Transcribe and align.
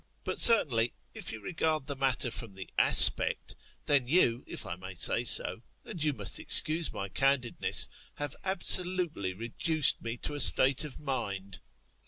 But, 0.23 0.39
certainly, 0.39 0.93
if 1.13 1.31
you 1.31 1.41
regard 1.41 1.85
the 1.85 1.95
matter 1.95 2.31
from 2.31 2.53
the 2.55 2.67
aspect, 2.75 3.53
then 3.85 4.07
you, 4.07 4.43
if 4.47 4.65
I 4.65 4.75
may 4.75 4.95
say 4.95 5.23
so, 5.23 5.61
and 5.85 6.03
you 6.03 6.11
must 6.11 6.39
excuse 6.39 6.91
my 6.91 7.07
candidness, 7.07 7.87
have 8.15 8.35
absolutely 8.43 9.35
reduced 9.35 10.01
me 10.01 10.17
to 10.17 10.33
a 10.33 10.39
state 10.39 10.83
of 10.83 10.99
mind. 10.99 11.59